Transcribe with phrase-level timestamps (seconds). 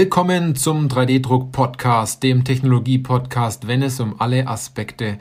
[0.00, 5.18] Willkommen zum 3D-Druck-Podcast, dem Technologie-Podcast, wenn es um alle Aspekte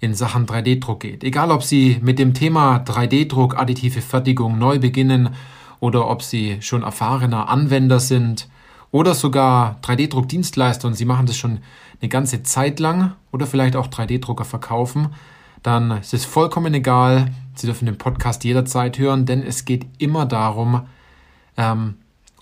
[0.00, 1.24] in Sachen 3D-Druck geht.
[1.24, 5.30] Egal, ob Sie mit dem Thema 3D-Druck, additive Fertigung neu beginnen
[5.80, 8.50] oder ob Sie schon erfahrener Anwender sind
[8.90, 11.60] oder sogar 3D-Druck-Dienstleister und Sie machen das schon
[12.02, 15.08] eine ganze Zeit lang oder vielleicht auch 3D-Drucker verkaufen,
[15.62, 17.30] dann ist es vollkommen egal.
[17.54, 20.82] Sie dürfen den Podcast jederzeit hören, denn es geht immer darum,
[21.56, 21.94] ähm,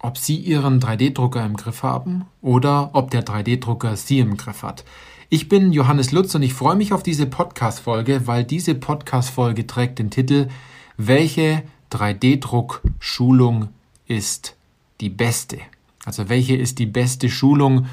[0.02, 4.84] ob Sie Ihren 3D-Drucker im Griff haben oder ob der 3D-Drucker Sie im Griff hat.
[5.28, 9.98] Ich bin Johannes Lutz und ich freue mich auf diese Podcast-Folge, weil diese Podcast-Folge trägt
[9.98, 10.48] den Titel
[10.96, 13.68] Welche 3D-Druck-Schulung
[14.06, 14.56] ist
[15.00, 15.58] die beste?
[16.04, 17.86] Also welche ist die beste Schulung,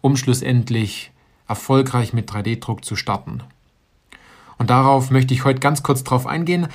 [0.00, 1.10] um schlussendlich
[1.48, 3.42] erfolgreich mit 3D-Druck zu starten?
[4.58, 6.68] Und darauf möchte ich heute ganz kurz drauf eingehen.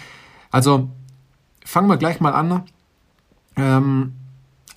[0.52, 0.90] Also
[1.64, 2.64] fangen wir gleich mal an.
[3.56, 4.14] Ähm,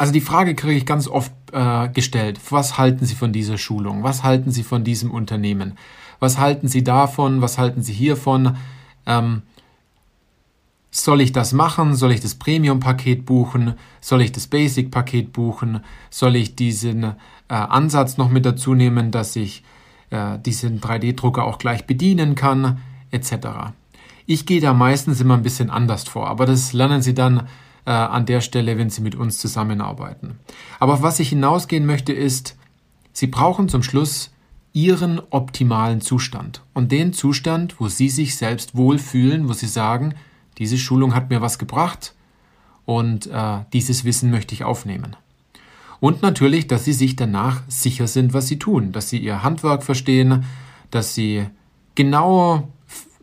[0.02, 2.40] also die Frage kriege ich ganz oft äh, gestellt.
[2.50, 4.02] Was halten Sie von dieser Schulung?
[4.02, 5.78] Was halten Sie von diesem Unternehmen?
[6.18, 7.40] Was halten Sie davon?
[7.40, 8.56] Was halten Sie hiervon?
[9.06, 9.42] Ähm,
[10.90, 11.94] soll ich das machen?
[11.94, 13.74] Soll ich das Premium-Paket buchen?
[14.00, 15.84] Soll ich das Basic-Paket buchen?
[16.10, 17.12] Soll ich diesen äh,
[17.48, 19.62] Ansatz noch mit dazu nehmen, dass ich
[20.10, 22.78] äh, diesen 3D-Drucker auch gleich bedienen kann,
[23.12, 23.70] etc.
[24.26, 27.46] Ich gehe da meistens immer ein bisschen anders vor, aber das lernen Sie dann
[27.84, 30.38] äh, an der Stelle, wenn Sie mit uns zusammenarbeiten.
[30.78, 32.56] Aber auf was ich hinausgehen möchte, ist,
[33.12, 34.30] Sie brauchen zum Schluss
[34.72, 40.14] Ihren optimalen Zustand und den Zustand, wo Sie sich selbst wohlfühlen, wo Sie sagen,
[40.58, 42.14] diese Schulung hat mir was gebracht
[42.84, 45.16] und äh, dieses Wissen möchte ich aufnehmen.
[46.00, 49.82] Und natürlich, dass Sie sich danach sicher sind, was Sie tun, dass Sie Ihr Handwerk
[49.82, 50.44] verstehen,
[50.90, 51.46] dass Sie
[51.94, 52.66] genaue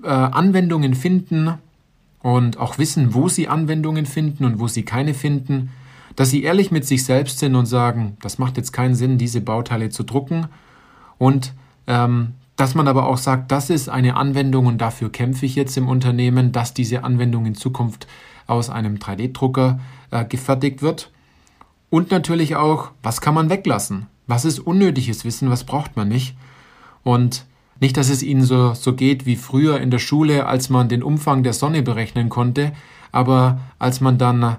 [0.03, 1.55] äh, Anwendungen finden,
[2.21, 5.71] und auch wissen, wo sie Anwendungen finden und wo sie keine finden,
[6.15, 9.41] dass sie ehrlich mit sich selbst sind und sagen, das macht jetzt keinen Sinn, diese
[9.41, 10.47] Bauteile zu drucken
[11.17, 11.53] und
[11.87, 15.77] ähm, dass man aber auch sagt, das ist eine Anwendung und dafür kämpfe ich jetzt
[15.77, 18.05] im Unternehmen, dass diese Anwendung in Zukunft
[18.47, 19.79] aus einem 3D-Drucker
[20.11, 21.09] äh, gefertigt wird.
[21.89, 24.07] Und natürlich auch, was kann man weglassen?
[24.27, 25.49] Was ist unnötiges Wissen?
[25.49, 26.35] Was braucht man nicht?
[27.03, 27.45] Und
[27.79, 31.03] nicht, dass es Ihnen so, so geht wie früher in der Schule, als man den
[31.03, 32.73] Umfang der Sonne berechnen konnte,
[33.11, 34.57] aber als man dann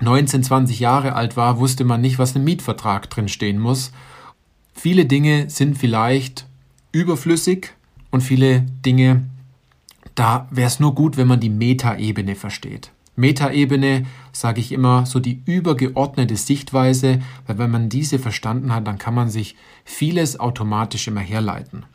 [0.00, 3.92] 19, 20 Jahre alt war, wusste man nicht, was im Mietvertrag drin stehen muss.
[4.74, 6.46] Viele Dinge sind vielleicht
[6.92, 7.72] überflüssig
[8.10, 9.24] und viele Dinge,
[10.14, 12.90] da wäre es nur gut, wenn man die Metaebene versteht.
[13.16, 18.98] Metaebene, sage ich immer, so die übergeordnete Sichtweise, weil wenn man diese verstanden hat, dann
[18.98, 21.86] kann man sich vieles automatisch immer herleiten.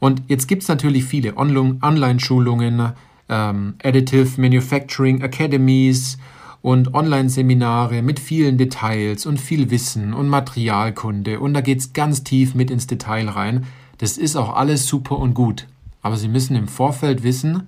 [0.00, 2.92] Und jetzt gibt es natürlich viele Online-Schulungen,
[3.28, 6.18] ähm, Additive Manufacturing Academies
[6.62, 11.40] und Online-Seminare mit vielen Details und viel Wissen und Materialkunde.
[11.40, 13.66] Und da geht es ganz tief mit ins Detail rein.
[13.98, 15.66] Das ist auch alles super und gut.
[16.02, 17.66] Aber Sie müssen im Vorfeld wissen,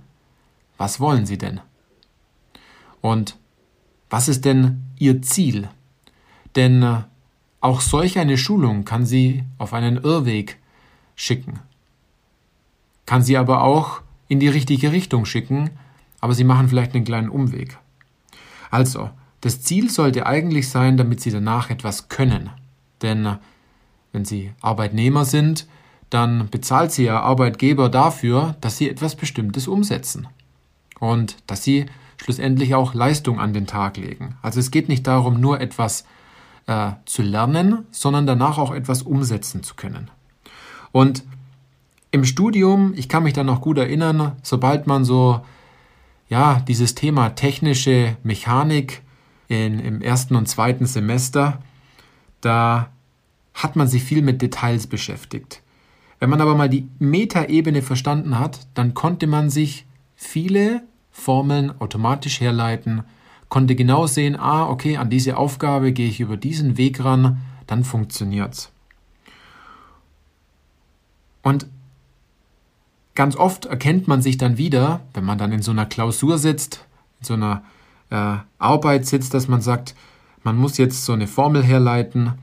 [0.79, 1.61] was wollen Sie denn?
[3.01, 3.37] Und
[4.11, 5.69] was ist denn Ihr Ziel?
[6.55, 7.03] Denn äh,
[7.61, 10.59] auch solch eine Schulung kann Sie auf einen Irrweg
[11.15, 11.61] schicken
[13.07, 15.71] kann sie aber auch in die richtige Richtung schicken,
[16.21, 17.79] aber sie machen vielleicht einen kleinen Umweg.
[18.71, 22.51] Also, das Ziel sollte eigentlich sein, damit sie danach etwas können.
[23.03, 23.39] Denn
[24.13, 25.67] wenn sie Arbeitnehmer sind,
[26.11, 30.27] dann bezahlt sie ihr Arbeitgeber dafür, dass sie etwas Bestimmtes umsetzen.
[30.99, 34.37] Und dass sie schlussendlich auch Leistung an den Tag legen.
[34.43, 36.05] Also es geht nicht darum, nur etwas
[36.67, 40.11] äh, zu lernen, sondern danach auch etwas umsetzen zu können.
[40.93, 41.25] Und
[42.17, 45.43] im Studium, ich kann mich da noch gut erinnern, sobald man so,
[46.29, 49.03] ja, dieses Thema technische Mechanik
[49.49, 51.61] in, im ersten und zweiten Semester,
[52.41, 52.89] da
[53.53, 55.63] hat man sich viel mit Details beschäftigt.
[56.19, 59.85] Wenn man aber mal die Metaebene verstanden hat, dann konnte man sich
[60.15, 63.03] viele Formeln automatisch herleiten,
[63.51, 67.85] konnte genau sehen, ah, okay, an diese Aufgabe gehe ich über diesen Weg ran, dann
[67.85, 68.73] funktioniert's.
[71.43, 71.67] Und
[73.17, 76.85] Ganz oft erkennt man sich dann wieder, wenn man dann in so einer Klausur sitzt,
[77.21, 77.65] in so einer
[78.11, 79.95] äh, Arbeit sitzt, dass man sagt,
[80.45, 82.35] man muss jetzt so eine Formel herleiten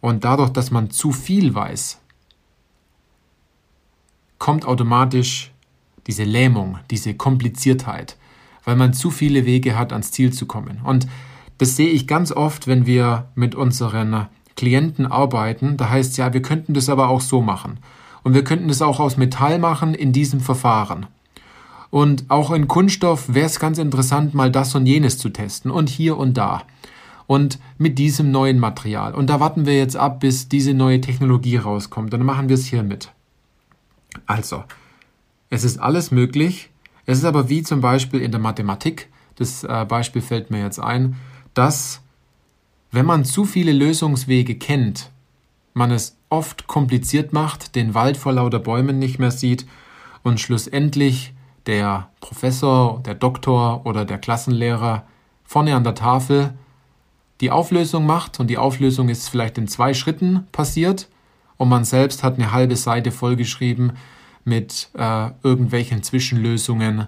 [0.00, 1.98] und dadurch, dass man zu viel weiß,
[4.38, 5.50] kommt automatisch
[6.06, 8.16] diese Lähmung, diese Kompliziertheit,
[8.64, 10.80] weil man zu viele Wege hat, ans Ziel zu kommen.
[10.84, 11.08] Und
[11.56, 14.26] das sehe ich ganz oft, wenn wir mit unseren
[14.56, 15.78] Klienten arbeiten.
[15.78, 17.78] Da heißt es ja, wir könnten das aber auch so machen.
[18.28, 21.06] Und wir könnten es auch aus Metall machen in diesem Verfahren.
[21.88, 25.88] Und auch in Kunststoff wäre es ganz interessant, mal das und jenes zu testen und
[25.88, 26.64] hier und da.
[27.26, 29.14] und mit diesem neuen Material.
[29.14, 32.12] Und da warten wir jetzt ab, bis diese neue Technologie rauskommt.
[32.12, 33.12] Dann machen wir es hier mit.
[34.26, 34.62] Also,
[35.48, 36.68] es ist alles möglich.
[37.06, 40.80] Es ist aber wie zum Beispiel in der Mathematik, das äh, Beispiel fällt mir jetzt
[40.80, 41.16] ein,
[41.54, 42.02] dass
[42.92, 45.10] wenn man zu viele Lösungswege kennt,
[45.72, 49.66] man es oft kompliziert macht, den Wald vor lauter Bäumen nicht mehr sieht
[50.22, 51.32] und schlussendlich
[51.66, 55.04] der Professor, der Doktor oder der Klassenlehrer
[55.44, 56.54] vorne an der Tafel
[57.40, 61.08] die Auflösung macht und die Auflösung ist vielleicht in zwei Schritten passiert
[61.56, 63.92] und man selbst hat eine halbe Seite vollgeschrieben
[64.44, 67.06] mit äh, irgendwelchen Zwischenlösungen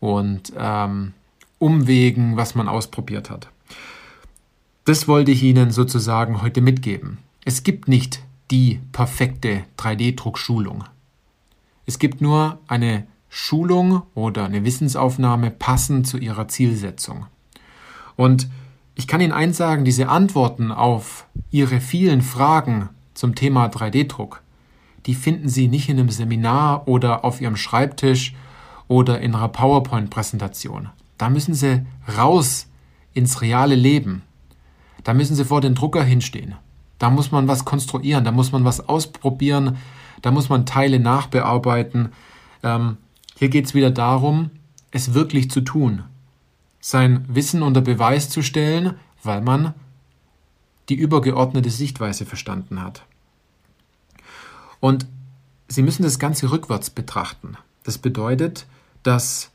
[0.00, 1.14] und ähm,
[1.58, 3.48] Umwegen, was man ausprobiert hat.
[4.84, 7.18] Das wollte ich Ihnen sozusagen heute mitgeben.
[7.44, 8.20] Es gibt nicht
[8.52, 10.84] die perfekte 3D-Druckschulung.
[11.86, 17.26] Es gibt nur eine Schulung oder eine Wissensaufnahme passend zu Ihrer Zielsetzung.
[18.14, 18.50] Und
[18.94, 24.42] ich kann Ihnen eins sagen, diese Antworten auf Ihre vielen Fragen zum Thema 3D-Druck,
[25.06, 28.34] die finden Sie nicht in einem Seminar oder auf Ihrem Schreibtisch
[28.86, 30.90] oder in einer PowerPoint-Präsentation.
[31.16, 31.86] Da müssen Sie
[32.18, 32.68] raus
[33.14, 34.22] ins reale Leben.
[35.04, 36.54] Da müssen Sie vor den Drucker hinstehen.
[37.02, 39.76] Da muss man was konstruieren, da muss man was ausprobieren,
[40.22, 42.12] da muss man Teile nachbearbeiten.
[42.62, 42.96] Ähm,
[43.36, 44.50] hier geht es wieder darum,
[44.92, 46.04] es wirklich zu tun,
[46.78, 48.94] sein Wissen unter Beweis zu stellen,
[49.24, 49.74] weil man
[50.88, 53.04] die übergeordnete Sichtweise verstanden hat.
[54.78, 55.08] Und
[55.66, 57.56] Sie müssen das Ganze rückwärts betrachten.
[57.82, 58.68] Das bedeutet,
[59.02, 59.50] dass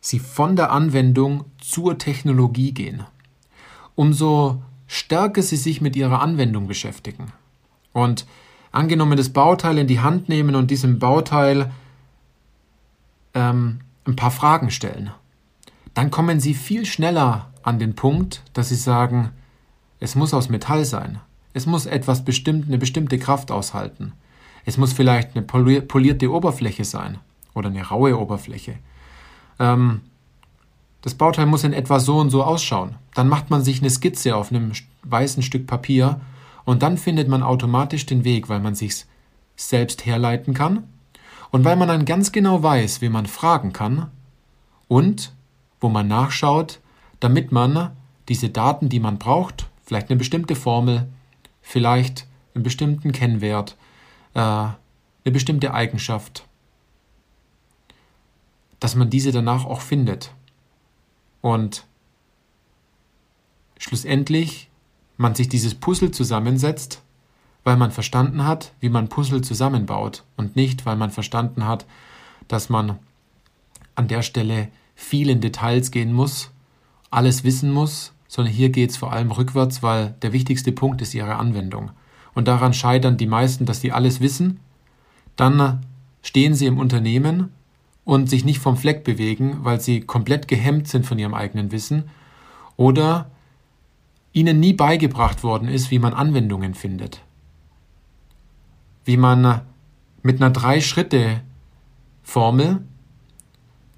[0.00, 3.02] Sie von der Anwendung zur Technologie gehen.
[3.96, 7.32] Umso stärker Sie sich mit Ihrer Anwendung beschäftigen
[7.92, 8.26] und
[8.72, 11.72] angenommen das Bauteil in die Hand nehmen und diesem Bauteil
[13.34, 15.10] ähm, ein paar Fragen stellen
[15.96, 19.30] dann kommen Sie viel schneller an den Punkt, dass Sie sagen,
[19.98, 21.20] es muss aus Metall sein.
[21.54, 24.12] Es muss etwas bestimmt, eine bestimmte Kraft aushalten.
[24.66, 27.16] Es muss vielleicht eine polierte Oberfläche sein
[27.54, 28.74] oder eine raue Oberfläche.
[29.58, 30.02] Ähm,
[31.06, 32.96] das Bauteil muss in etwa so und so ausschauen.
[33.14, 34.72] Dann macht man sich eine Skizze auf einem
[35.04, 36.20] weißen Stück Papier
[36.64, 39.04] und dann findet man automatisch den Weg, weil man sich
[39.54, 40.82] selbst herleiten kann
[41.52, 44.10] und weil man dann ganz genau weiß, wie man fragen kann
[44.88, 45.32] und
[45.80, 46.80] wo man nachschaut,
[47.20, 47.92] damit man
[48.28, 51.08] diese Daten, die man braucht, vielleicht eine bestimmte Formel,
[51.62, 52.26] vielleicht
[52.56, 53.76] einen bestimmten Kennwert,
[54.34, 54.74] äh, eine
[55.22, 56.48] bestimmte Eigenschaft,
[58.80, 60.32] dass man diese danach auch findet.
[61.46, 61.84] Und
[63.78, 64.68] schlussendlich
[65.16, 67.02] man sich dieses Puzzle zusammensetzt,
[67.62, 71.86] weil man verstanden hat, wie man Puzzle zusammenbaut und nicht, weil man verstanden hat,
[72.48, 72.98] dass man
[73.94, 76.50] an der Stelle viel in Details gehen muss,
[77.12, 81.14] alles wissen muss, sondern hier geht es vor allem rückwärts, weil der wichtigste Punkt ist
[81.14, 81.92] ihre Anwendung.
[82.34, 84.58] Und daran scheitern die meisten, dass sie alles wissen,
[85.36, 85.86] dann
[86.22, 87.52] stehen sie im Unternehmen
[88.06, 92.08] und sich nicht vom Fleck bewegen, weil sie komplett gehemmt sind von ihrem eigenen Wissen
[92.76, 93.32] oder
[94.32, 97.24] ihnen nie beigebracht worden ist, wie man Anwendungen findet.
[99.04, 99.62] Wie man
[100.22, 102.84] mit einer Drei-Schritte-Formel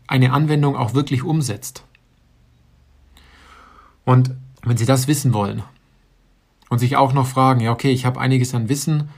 [0.06, 1.84] eine Anwendung auch wirklich umsetzt.
[4.06, 5.62] Und wenn Sie das wissen wollen
[6.70, 9.10] und sich auch noch fragen, ja, okay, ich habe einiges an Wissen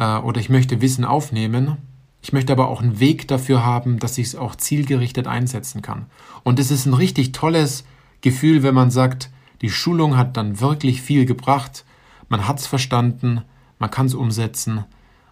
[0.00, 1.76] äh, oder ich möchte Wissen aufnehmen,
[2.22, 6.06] ich möchte aber auch einen Weg dafür haben, dass ich es auch zielgerichtet einsetzen kann.
[6.42, 7.84] Und es ist ein richtig tolles
[8.20, 9.30] Gefühl, wenn man sagt,
[9.62, 11.84] die Schulung hat dann wirklich viel gebracht,
[12.28, 13.42] man hat es verstanden,
[13.78, 14.84] man kann es umsetzen.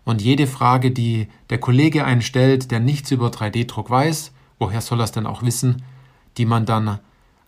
[0.05, 5.05] Und jede Frage, die der Kollege einstellt, der nichts über 3D-Druck weiß, woher soll er
[5.05, 5.83] es denn auch wissen,
[6.37, 7.01] die man dann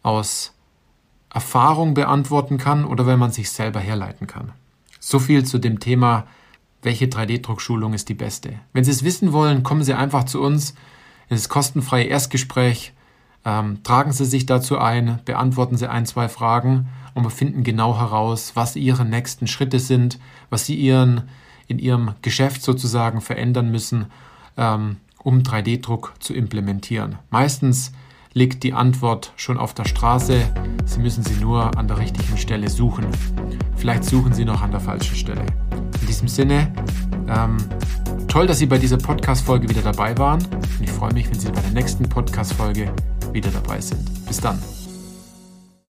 [0.02, 0.54] aus
[1.32, 4.52] Erfahrung beantworten kann oder wenn man sich selber herleiten kann.
[5.00, 6.26] So viel zu dem Thema,
[6.82, 8.54] welche 3D-Druckschulung ist die beste.
[8.72, 10.70] Wenn Sie es wissen wollen, kommen Sie einfach zu uns
[11.28, 12.92] in das kostenfreie Erstgespräch.
[13.44, 17.98] Ähm, tragen Sie sich dazu ein, beantworten Sie ein, zwei Fragen und wir finden genau
[17.98, 20.18] heraus, was Ihre nächsten Schritte sind,
[20.50, 21.28] was Sie Ihren,
[21.66, 24.06] in Ihrem Geschäft sozusagen verändern müssen.
[24.56, 27.16] Ähm, um 3D-Druck zu implementieren.
[27.30, 27.90] Meistens
[28.32, 30.40] liegt die Antwort schon auf der Straße.
[30.84, 33.06] Sie müssen sie nur an der richtigen Stelle suchen.
[33.74, 35.44] Vielleicht suchen Sie noch an der falschen Stelle.
[36.00, 36.72] In diesem Sinne,
[37.28, 37.56] ähm,
[38.28, 40.44] toll, dass Sie bei dieser Podcast-Folge wieder dabei waren.
[40.44, 42.92] Und ich freue mich, wenn Sie bei der nächsten Podcast-Folge
[43.32, 44.26] wieder dabei sind.
[44.26, 44.58] Bis dann.